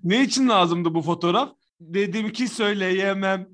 [0.04, 1.54] Ne için lazımdı bu fotoğraf?
[1.80, 3.48] Dedim ki söyleyemem.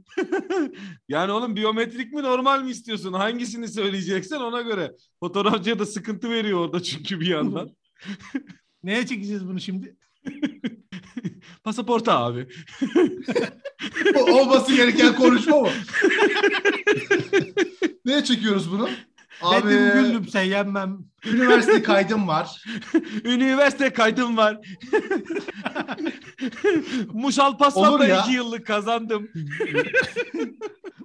[1.10, 3.14] yani oğlum biyometrik mi normal mi istiyorsun?
[3.14, 4.92] Hangisini söyleyeceksen ona göre.
[5.20, 7.70] Fotoğrafçıya da sıkıntı veriyor orada çünkü bir yandan.
[8.84, 9.96] Neye çekeceğiz bunu şimdi?
[11.64, 12.48] Pasaporta abi.
[14.32, 15.70] Olması gereken konuşma mı?
[18.06, 18.90] Neye çekiyoruz bunu?
[19.42, 21.00] Abi Dedim gülümseyemem.
[21.26, 22.64] üniversite kaydım var.
[23.24, 24.58] Üniversite kaydım var.
[27.60, 28.22] Paslat'ta ya.
[28.22, 29.30] iki yıllık kazandım.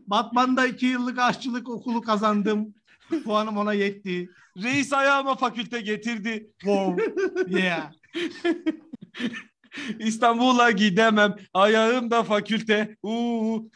[0.07, 2.74] Batman'da iki yıllık aşçılık okulu kazandım.
[3.24, 4.31] Puanım ona yetti.
[4.62, 6.50] Reis ayağıma fakülte getirdi.
[6.61, 7.12] Wow.
[7.61, 7.92] Yeah.
[9.98, 11.37] İstanbul'a gidemem.
[11.54, 12.96] Ayağımda fakülte.
[13.02, 13.70] Uuu.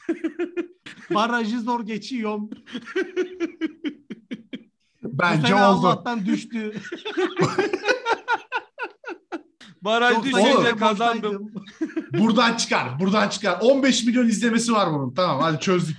[1.14, 2.50] Barajı zor geçiyorum.
[5.02, 5.62] Bence oldu.
[5.62, 6.72] Allah'tan düştü.
[9.82, 11.52] Baraj düşünce kazandım.
[12.18, 13.58] Buradan çıkar, buradan çıkar.
[13.60, 15.14] 15 milyon izlemesi var bunun.
[15.14, 15.96] Tamam hadi çözdük.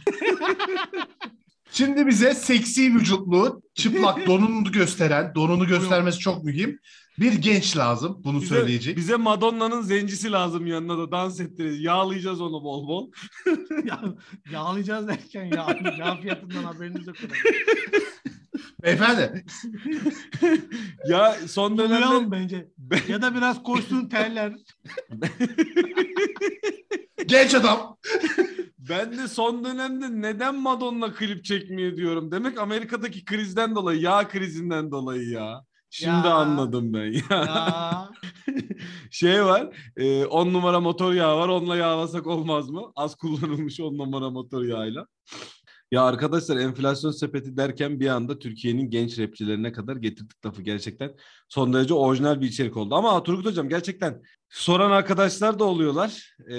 [1.72, 6.80] Şimdi bize seksi vücutlu, çıplak donunu gösteren, donunu göstermesi çok mühim.
[7.20, 8.98] Bir genç lazım bunu Bize, söyleyecek.
[8.98, 11.84] bize Madonna'nın zencisi lazım yanına da dans ettireceğiz.
[11.84, 13.12] Yağlayacağız onu bol bol.
[13.86, 14.02] Ya,
[14.52, 15.68] yağlayacağız derken ya.
[16.00, 17.16] Yağ fiyatından haberiniz yok.
[18.84, 19.46] Beyefendi
[21.10, 22.68] Ya son Uyuyalım dönemde bence.
[23.08, 24.54] Ya da biraz koşsun terler.
[27.26, 27.98] genç adam.
[28.78, 32.32] ben de son dönemde neden Madonna klip çekmiyor diyorum.
[32.32, 35.62] Demek Amerika'daki krizden dolayı, yağ krizinden dolayı ya.
[35.98, 36.34] Şimdi Ya.
[36.36, 37.14] anladım ben.
[37.14, 37.22] Ya.
[37.46, 38.10] Ya.
[39.12, 39.68] şey var.
[40.30, 41.50] 10 numara motor yağı var.
[41.50, 42.92] Onunla yağlasak olmaz mı?
[42.96, 45.08] Az kullanılmış 10 numara motor yağıyla.
[45.92, 51.16] Ya arkadaşlar enflasyon sepeti derken bir anda Türkiye'nin genç rapçilerine kadar getirdik lafı gerçekten.
[51.50, 52.96] Son derece orijinal bir içerik oldu.
[52.96, 56.36] Ama Turgut Hocam gerçekten soran arkadaşlar da oluyorlar.
[56.48, 56.56] Ee,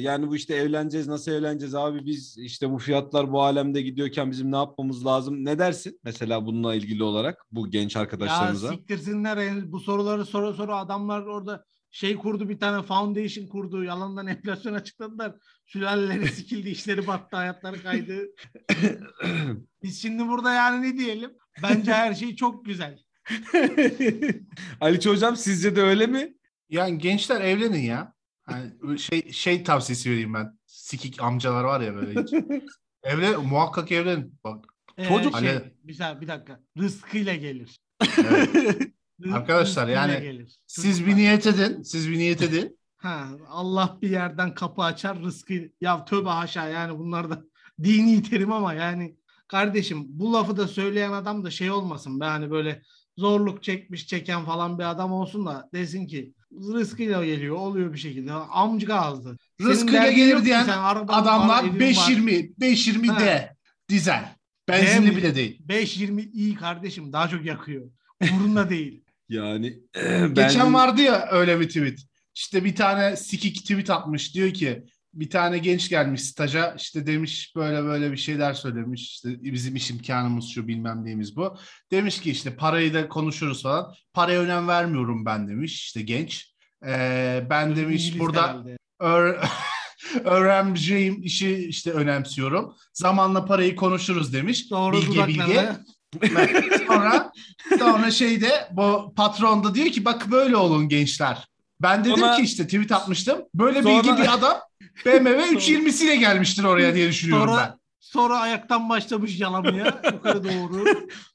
[0.00, 4.52] yani bu işte evleneceğiz nasıl evleneceğiz abi biz işte bu fiyatlar bu alemde gidiyorken bizim
[4.52, 5.44] ne yapmamız lazım?
[5.44, 8.68] Ne dersin mesela bununla ilgili olarak bu genç ya arkadaşlarımıza?
[8.68, 13.84] siktirsinler en- bu soruları soru soru adamlar orada şey kurdu bir tane foundation kurdu.
[13.84, 15.34] Yalandan enflasyon açıkladılar.
[15.66, 18.26] Sülaleleri sikildi, işleri battı, hayatları kaydı.
[19.82, 21.30] Biz şimdi burada yani ne diyelim?
[21.62, 22.98] Bence her şey çok güzel.
[24.80, 26.34] Ali Hocam sizce de öyle mi?
[26.68, 28.14] Yani gençler evlenin ya.
[28.42, 30.58] Hani şey şey tavsiyesi vereyim ben.
[30.66, 32.32] Sikik amcalar var ya böyle hiç.
[33.02, 34.38] Evlen muhakkak evlenin.
[34.44, 34.64] Bak
[34.98, 36.60] Ee, Çocuk- şey, Hani- bir, saniye, bir dakika.
[36.78, 37.76] Rızkıyla gelir.
[38.18, 38.92] evet.
[39.32, 40.58] Arkadaşlar, yani gelir.
[40.66, 41.82] siz bir niyet edin.
[41.82, 42.80] Siz bir niyet edin.
[43.00, 45.54] Ha, Allah bir yerden kapı açar rızkı.
[45.80, 47.44] Ya tövbe haşa yani bunlar da
[47.82, 49.16] dini terim ama yani
[49.48, 52.82] kardeşim bu lafı da söyleyen adam da şey olmasın be hani böyle
[53.18, 58.32] zorluk çekmiş çeken falan bir adam olsun da desin ki rızkıyla geliyor oluyor bir şekilde.
[58.32, 59.36] Amcık ağızdı.
[59.60, 60.68] Rızkıyla gelir diyen
[61.08, 61.80] Adamlar evin var.
[61.80, 63.20] 5.20 5.20 Ha.
[63.20, 63.56] de
[63.88, 64.36] dizel.
[64.68, 65.62] Benzinli bile değil.
[65.68, 67.90] 5.20 iyi kardeşim daha çok yakıyor.
[68.32, 69.04] Umurunda değil.
[69.30, 69.78] Yani
[70.34, 71.98] Geçen vardı ya öyle bir tweet.
[72.34, 74.34] İşte bir tane sikik tweet atmış.
[74.34, 79.02] Diyor ki bir tane genç gelmiş staja işte demiş böyle böyle bir şeyler söylemiş.
[79.02, 81.56] İşte bizim iş imkanımız şu bilmem neyimiz bu.
[81.90, 83.94] Demiş ki işte parayı da konuşuruz falan.
[84.12, 86.54] Paraya önem vermiyorum ben demiş işte genç.
[86.86, 88.64] Ee, ben demiş İngiliz burada
[89.00, 89.44] öğ-
[90.24, 92.74] öğreneceğim işi işte önemsiyorum.
[92.92, 94.70] Zamanla parayı konuşuruz demiş.
[94.70, 95.76] Doğru bilge bilge.
[96.14, 96.86] Dudaklarına.
[96.86, 97.32] sonra
[97.78, 101.46] sonra şeyde bu patron da diyor ki bak böyle olun gençler.
[101.82, 103.38] Ben dedim Sonra- ki işte tweet atmıştım.
[103.54, 104.58] Böyle Sonra- bilgi bir adam
[105.06, 107.52] BMW 320'siyle gelmiştir oraya diye düşünüyorum ben.
[107.54, 110.84] Sonra, sonra ayaktan başlamış yalamaya yukarı doğru.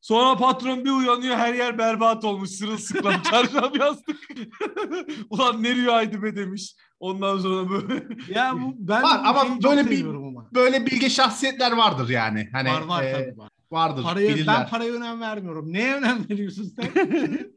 [0.01, 4.17] Sonra patron bir uyanıyor her yer berbat olmuş sırılsıklam çarşaf yastık.
[5.29, 6.75] Ulan ne rüyaydı be demiş.
[6.99, 8.03] Ondan sonra böyle.
[8.29, 10.49] Ya bu ben Var ama böyle bir- ama.
[10.53, 12.49] Böyle bilge şahsiyetler vardır yani.
[12.51, 13.49] Hani var var e, tabii var.
[13.71, 14.56] Vardır Paraya, bilirler.
[14.60, 15.73] ben paraya önem vermiyorum.
[15.73, 16.89] Neye önem veriyorsun sen?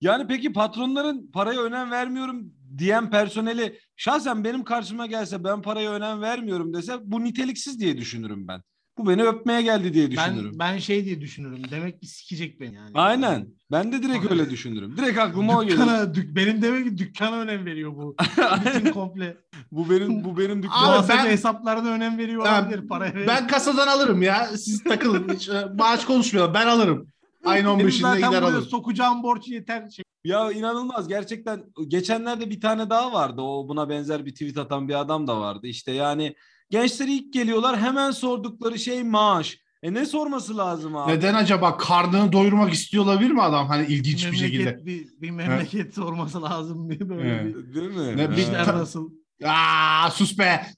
[0.00, 6.20] Yani peki patronların paraya önem vermiyorum diyen personeli şahsen benim karşıma gelse ben paraya önem
[6.20, 8.62] vermiyorum dese bu niteliksiz diye düşünürüm ben.
[8.98, 10.52] Bu beni öpmeye geldi diye düşünürüm.
[10.58, 11.62] ben ben şey diye düşünürüm.
[11.70, 12.90] Demek ki sikecek beni yani.
[12.94, 13.48] Aynen.
[13.70, 14.96] Ben de direkt öyle düşünürüm.
[14.96, 15.66] Direkt aklıma o.
[15.68, 18.16] Dükkana, dük, benim demek ki dükkana önem veriyor bu.
[18.66, 19.36] Bütün komple.
[19.72, 20.84] bu benim bu benim Abi dükkanım.
[20.86, 23.26] Muhasebe ben- hesaplarına önem veriyor Ha, olabilir paraya.
[23.26, 24.46] Ben kasadan alırım ya.
[24.56, 25.34] Siz takılın.
[25.34, 26.54] Hiç, e, maaş konuşmayalım.
[26.54, 27.06] Ben alırım.
[27.44, 28.68] Ayın Benim 15'inde zaten gider buraya alırım.
[28.68, 29.90] sokacağım borç yeter.
[29.90, 30.04] Şey.
[30.24, 35.00] Ya inanılmaz gerçekten geçenlerde bir tane daha vardı o buna benzer bir tweet atan bir
[35.00, 36.34] adam da vardı işte yani
[36.72, 39.58] gençler ilk geliyorlar hemen sordukları şey maaş.
[39.82, 41.12] E ne sorması lazım abi?
[41.12, 44.64] Neden acaba karnını doyurmak istiyor olabilir mi adam hani ilginç bir şekilde?
[44.64, 47.56] memleket, bir, bir memleket sorması lazım diye böyle Evet.
[47.56, 47.74] bir.
[47.74, 48.16] Değil mi?
[48.16, 49.10] Ne- bir- nasıl?
[49.44, 50.66] Aa sus be.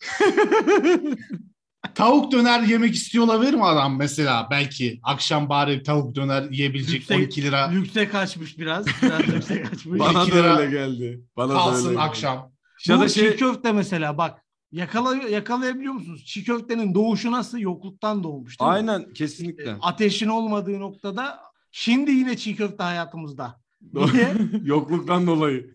[1.94, 4.48] tavuk döner yemek istiyor olabilir mi adam mesela?
[4.50, 8.86] Belki akşam bari tavuk döner yiyebilecek Yüksek- 12 lira Yüksek açmış biraz.
[9.02, 10.00] Biraz yüksek açmış.
[10.00, 11.20] Bana da lira öyle geldi.
[11.36, 12.00] Bana da öyle kalsın geldi.
[12.00, 12.52] akşam.
[12.88, 14.43] Ya Bu da şey köfte mesela bak.
[14.74, 16.24] Yakala, yakalayabiliyor musunuz?
[16.24, 17.58] Çiğ köftenin doğuşu nasıl?
[17.58, 18.74] Yokluktan doğmuş değil mi?
[18.74, 19.76] aynen kesinlikle.
[19.80, 21.40] Ateşin olmadığı noktada
[21.72, 23.60] şimdi yine çiğ köfte hayatımızda.
[23.92, 24.34] Niye?
[24.64, 25.74] Yokluktan dolayı.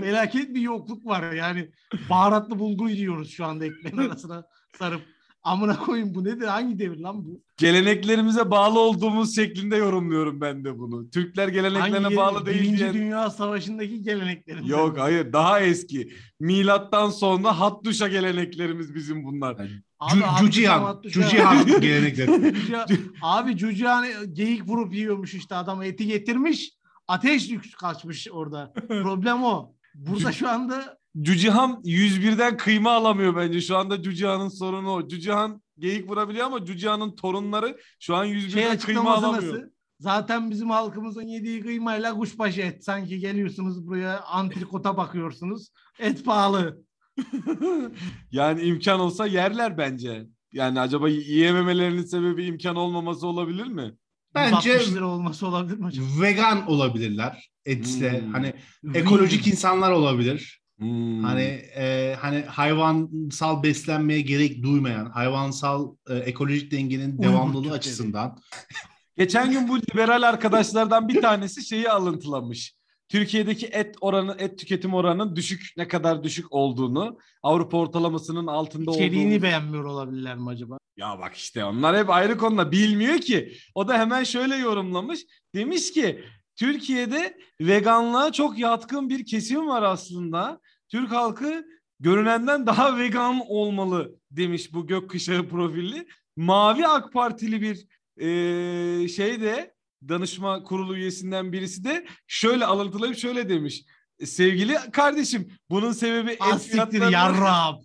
[0.00, 1.70] Felaket bir yokluk var yani.
[2.10, 4.44] Baharatlı bulgur yiyoruz şu anda ekmeğin arasına
[4.78, 5.02] sarıp.
[5.42, 6.46] Amına koyayım bu nedir?
[6.46, 7.42] Hangi devir lan bu?
[7.56, 11.10] Geleneklerimize bağlı olduğumuz şeklinde yorumluyorum ben de bunu.
[11.10, 12.94] Türkler geleneklerine Hangi bağlı değil Birinci diyen...
[12.94, 14.68] Dünya Savaşı'ndaki geleneklerimiz.
[14.70, 16.12] Yok hayır daha eski.
[16.40, 19.56] Milattan sonra Hattuşa geleneklerimiz bizim bunlar.
[19.56, 21.02] Cu- abi, Cucihan.
[21.02, 22.54] Cucihan gelenekleri.
[23.22, 26.72] Abi Cucihan geyik vurup yiyormuş işte adam eti getirmiş.
[27.08, 28.72] Ateş kaçmış orada.
[28.88, 29.74] Problem o.
[29.94, 33.60] Burada şu anda Cücihan 101'den kıyma alamıyor bence.
[33.60, 35.08] Şu anda Cücihan'ın sorunu o.
[35.08, 39.54] Cücihan geyik vurabiliyor ama Cücihan'ın torunları şu an 101'den şey kıyma alamıyor.
[39.54, 39.66] nasıl?
[40.00, 42.84] Zaten bizim halkımızın yediği kıymayla kuşbaşı et.
[42.84, 45.68] Sanki geliyorsunuz buraya antrikota bakıyorsunuz.
[45.98, 46.82] Et pahalı.
[48.32, 50.26] yani imkan olsa yerler bence.
[50.52, 53.94] Yani acaba yiyememelerinin sebebi imkan olmaması olabilir mi?
[54.34, 56.06] Bence 160 lira olması olabilir mi acaba?
[56.22, 57.50] vegan olabilirler.
[57.64, 58.32] Etle Hmm.
[58.32, 58.52] hani
[58.94, 60.59] ekolojik insanlar olabilir.
[60.80, 61.24] Hmm.
[61.24, 61.42] Hani
[61.76, 68.38] e, hani hayvansal beslenmeye gerek duymayan, hayvansal e, ekolojik dengenin devamlılığı açısından
[69.16, 72.74] Geçen gün bu liberal arkadaşlardan bir tanesi şeyi alıntılamış.
[73.08, 79.28] Türkiye'deki et oranı, et tüketim oranının düşük ne kadar düşük olduğunu, Avrupa ortalamasının altında İçeriğini
[79.28, 79.42] olduğunu.
[79.42, 80.78] beğenmiyor olabilirler mi acaba?
[80.96, 83.52] Ya bak işte onlar hep ayrı konuda bilmiyor ki.
[83.74, 85.20] O da hemen şöyle yorumlamış.
[85.54, 86.24] Demiş ki
[86.56, 90.60] Türkiye'de veganlığa çok yatkın bir kesim var aslında.
[90.90, 91.64] Türk halkı
[92.00, 96.06] görünenden daha vegan olmalı demiş bu gökkuşağı profilli.
[96.36, 97.86] Mavi AK Partili bir
[98.18, 99.74] eee şey de
[100.08, 103.84] danışma kurulu üyesinden birisi de şöyle alıntılayıp şöyle demiş.
[104.24, 107.76] Sevgili kardeşim bunun sebebi et Az siktir fiyatlarının, yarrağım.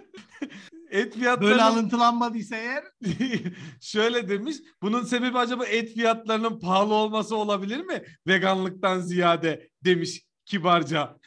[0.90, 2.84] et fiyatlarının Böyle alıntılanmadıysa eğer
[3.80, 4.56] Şöyle demiş.
[4.82, 8.02] Bunun sebebi acaba et fiyatlarının pahalı olması olabilir mi?
[8.26, 11.18] Veganlıktan ziyade demiş kibarca.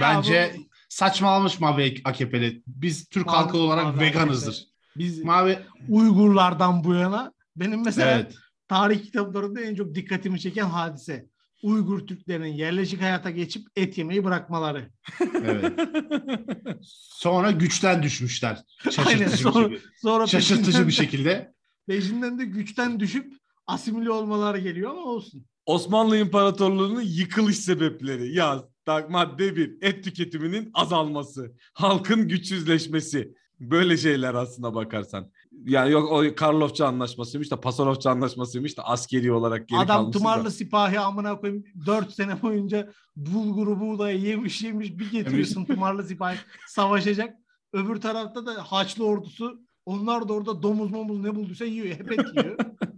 [0.00, 0.56] Bence
[0.88, 2.62] saçmalamış Mavi AKP'li.
[2.66, 4.66] Biz Türk Mavi- halkı olarak Mavi veganızdır.
[4.96, 8.34] biz Mavi Uygurlardan bu yana benim mesela evet.
[8.68, 11.26] tarih kitaplarında en çok dikkatimi çeken hadise.
[11.62, 14.90] Uygur Türklerinin yerleşik hayata geçip et yemeyi bırakmaları.
[15.34, 15.72] evet.
[17.12, 18.62] Sonra güçten düşmüşler.
[18.84, 21.52] Aynen, Şaşırtıcı sonra- bir, Sonra şaşırtıcı bir de- şekilde.
[21.88, 23.32] Peşinden de güçten düşüp
[23.66, 25.46] asimile olmaları geliyor ama olsun.
[25.66, 28.34] Osmanlı İmparatorluğu'nun yıkılış sebepleri.
[28.34, 28.62] Yaz.
[28.86, 29.78] Madde bir.
[29.82, 31.52] Et tüketiminin azalması.
[31.72, 33.34] Halkın güçsüzleşmesi.
[33.60, 35.30] Böyle şeyler aslına bakarsan.
[35.64, 40.18] Yani yok o Karlofça anlaşmasıymış da Pasarofça anlaşmasıymış da askeri olarak geri Adam kalmışız da.
[40.18, 46.36] tımarlı sipahi amına koyayım 4 sene boyunca bulguru buğdayı yemiş yemiş bir getiriyorsun tımarlı sipahi
[46.68, 47.36] savaşacak.
[47.72, 51.86] Öbür tarafta da Haçlı ordusu onlar da orada domuz momuz ne bulduysa yiyor.
[51.86, 52.56] Hep et yiyor.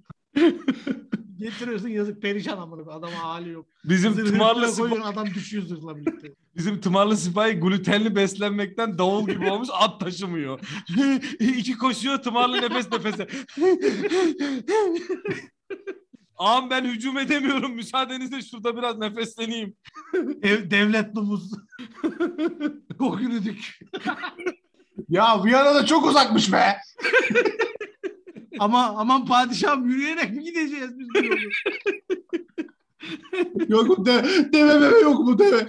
[1.44, 2.92] Getiriyorsun yazık perişan amına.
[2.92, 3.66] Adama hali yok.
[3.84, 6.32] Bizim Zırhını tımarlı üstüne sipa- koyuyorsun adam düşüyor zırhla birlikte.
[6.56, 10.60] Bizim tımarlı sipahi glutenli beslenmekten davul gibi olmuş at taşımıyor.
[11.40, 13.28] İki koşuyor tımarlı nefes nefese.
[16.36, 17.74] Ağam ben hücum edemiyorum.
[17.74, 19.74] Müsaadenizle şurada biraz nefesleneyim.
[20.14, 21.50] Dev, devlet domuz.
[22.98, 23.78] Çok yürüdük.
[25.08, 26.76] Ya Viyana'da çok uzakmış be.
[28.58, 31.38] Ama aman padişahım yürüyerek mi gideceğiz biz bu yolu?
[33.68, 35.68] Yok mu de, deve meve yok mu deve.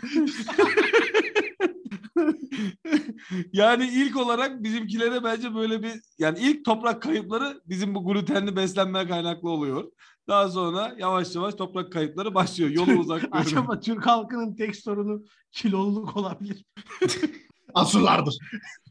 [3.53, 9.07] yani ilk olarak bizimkilere bence böyle bir yani ilk toprak kayıpları bizim bu glutenli beslenme
[9.07, 9.91] kaynaklı oluyor.
[10.27, 12.69] Daha sonra yavaş yavaş toprak kayıpları başlıyor.
[12.69, 13.23] Yolu uzak.
[13.31, 16.65] Acaba Türk halkının tek sorunu kiloluluk olabilir.
[17.75, 18.37] Asırlardır.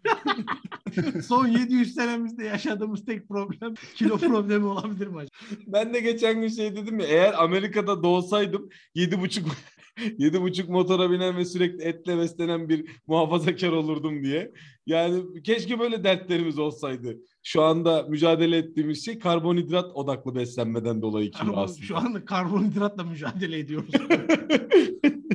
[1.26, 5.30] Son 700 senemizde yaşadığımız tek problem kilo problemi olabilir mi acaba?
[5.66, 9.46] Ben de geçen gün şey dedim ya eğer Amerika'da doğsaydım yedi buçuk
[10.18, 14.52] yedi buçuk motora binen ve sürekli etle beslenen bir muhafazakar olurdum diye.
[14.86, 17.16] Yani keşke böyle dertlerimiz olsaydı.
[17.42, 21.86] Şu anda mücadele ettiğimiz şey karbonhidrat odaklı beslenmeden dolayı kilo aslında.
[21.86, 23.90] şu anda karbonhidratla mücadele ediyoruz.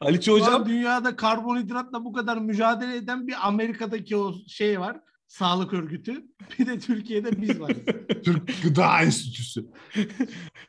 [0.00, 5.00] An hocam dünyada karbonhidratla bu kadar mücadele eden bir Amerika'daki o şey var.
[5.28, 6.24] Sağlık örgütü.
[6.58, 7.76] Bir de Türkiye'de biz varız.
[8.24, 9.66] Türk Gıda Enstitüsü.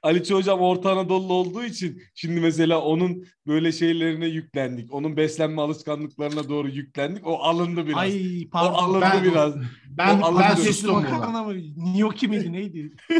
[0.04, 4.93] Aliço hocam Orta Anadolu olduğu için şimdi mesela onun böyle şeylerine yüklendik.
[4.93, 7.28] Onun beslenme alışkanlıklarına doğru yüklendik.
[7.28, 7.98] O alındı biraz.
[7.98, 8.74] Ay o pardon.
[8.74, 9.56] alındı ben- biraz.
[9.89, 10.43] Ben, O alındı.
[10.50, 11.54] ben sustum makarna mı?
[11.96, 12.91] Gnocchi miydi neydi?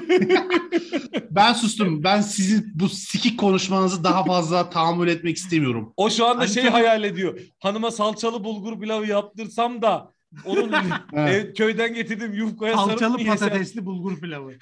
[1.32, 2.04] Ben sustum.
[2.04, 5.94] Ben sizin bu sikik konuşmanızı daha fazla tahammül etmek istemiyorum.
[5.98, 7.40] O şu anda Ali şey hayal ediyor.
[7.60, 10.14] Hanıma salçalı bulgur pilavı yaptırsam da
[10.46, 10.72] onun
[11.14, 11.46] Evet.
[11.46, 13.34] ev- köyden getirdim yufkaya sarıp Salçalı yesem?
[13.38, 14.54] patatesli bulgur pilavı.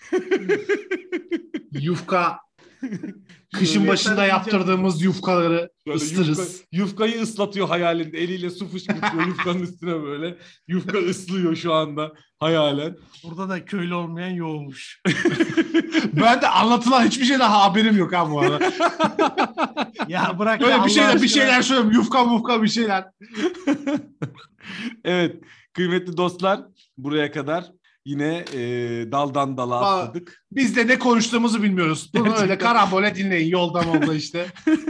[1.72, 2.40] Yufka
[3.54, 6.40] kışın başında yaptırdığımız yufkaları Böyle ısıtırız.
[6.40, 8.18] yufka- yufkayı ıslatıyor hayalinde.
[8.18, 10.38] Eliyle su fışkırtıyor yufkanın üstüne böyle.
[10.68, 12.96] Yufka ıslıyor şu anda hayalen.
[13.24, 15.02] Burada da köylü olmayan yoğumuş.
[16.14, 18.60] Ben de anlatılan hiçbir şeyden haberim yok ha bu arada.
[20.08, 21.92] ya bırak ya Böyle bir Allah şeyler bir şeyler söylüyorum.
[21.92, 23.06] Yufka mufka bir şeyler.
[25.06, 25.36] Evet
[25.74, 26.62] kıymetli dostlar
[26.98, 27.72] buraya kadar
[28.06, 28.60] yine e,
[29.12, 30.46] daldan dala atladık.
[30.52, 32.12] Biz de ne konuştuğumuzu bilmiyoruz.
[32.14, 32.58] Bunu öyle Gerçekten.
[32.60, 34.46] karambole dinleyin yolda molda işte.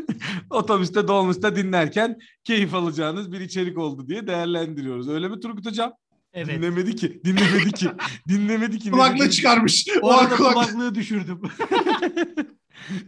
[0.50, 5.10] Otobüste dolmuşta dinlerken keyif alacağınız bir içerik oldu diye değerlendiriyoruz.
[5.10, 5.94] Öyle mi Turgut Hocam?
[6.36, 6.56] Evet.
[6.58, 7.22] Dinlemedi ki.
[7.26, 7.88] Dinlemedi ki.
[8.28, 8.88] dinlemedi ki.
[8.88, 9.88] ne Kulaklığı çıkarmış.
[10.02, 10.54] O O arada kulak...
[10.54, 11.42] kulaklığı düşürdüm.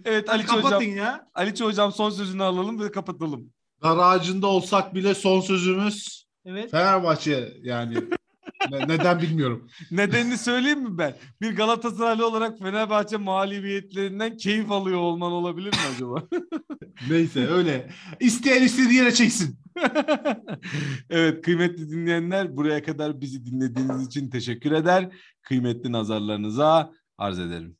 [0.05, 0.61] Evet Aliço Hocam.
[0.61, 1.27] Kapatın ya.
[1.35, 3.49] Aliço Hocam son sözünü alalım ve kapatalım.
[3.83, 6.71] Dar ağacında olsak bile son sözümüz Evet.
[6.71, 7.97] Fenerbahçe yani.
[8.71, 9.67] Ne- neden bilmiyorum.
[9.91, 11.15] Nedenini söyleyeyim mi ben?
[11.41, 16.23] Bir Galatasaraylı olarak Fenerbahçe mağlubiyetlerinden keyif alıyor olman olabilir mi acaba?
[17.09, 17.89] Neyse öyle.
[18.19, 19.59] İsteyen istediği yere çeksin.
[21.09, 25.09] evet kıymetli dinleyenler buraya kadar bizi dinlediğiniz için teşekkür eder.
[25.41, 27.77] Kıymetli nazarlarınıza arz ederim.